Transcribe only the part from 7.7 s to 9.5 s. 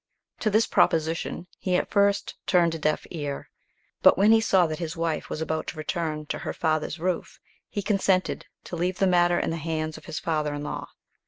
consented to leave the matter